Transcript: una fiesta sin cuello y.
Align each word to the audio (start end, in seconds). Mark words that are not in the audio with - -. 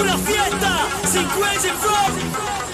una 0.00 0.16
fiesta 0.18 0.86
sin 1.04 1.24
cuello 1.24 1.68
y. 1.68 2.67